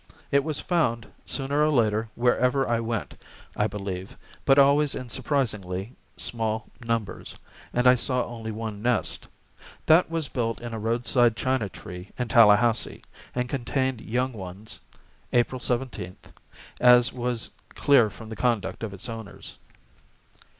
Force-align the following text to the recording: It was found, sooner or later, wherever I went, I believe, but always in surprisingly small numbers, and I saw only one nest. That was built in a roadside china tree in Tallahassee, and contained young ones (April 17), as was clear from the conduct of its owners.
It 0.31 0.43
was 0.43 0.59
found, 0.59 1.07
sooner 1.27 1.63
or 1.63 1.69
later, 1.69 2.09
wherever 2.15 2.67
I 2.67 2.79
went, 2.79 3.13
I 3.55 3.67
believe, 3.67 4.17
but 4.45 4.57
always 4.57 4.95
in 4.95 5.09
surprisingly 5.11 5.95
small 6.17 6.67
numbers, 6.83 7.35
and 7.71 7.85
I 7.85 7.93
saw 7.93 8.23
only 8.25 8.51
one 8.51 8.81
nest. 8.81 9.29
That 9.85 10.09
was 10.09 10.27
built 10.27 10.59
in 10.59 10.73
a 10.73 10.79
roadside 10.79 11.35
china 11.35 11.69
tree 11.69 12.09
in 12.17 12.29
Tallahassee, 12.29 13.03
and 13.35 13.47
contained 13.47 14.01
young 14.01 14.33
ones 14.33 14.79
(April 15.33 15.59
17), 15.59 16.15
as 16.79 17.13
was 17.13 17.51
clear 17.69 18.09
from 18.09 18.29
the 18.29 18.35
conduct 18.35 18.81
of 18.81 18.95
its 18.95 19.07
owners. 19.07 19.55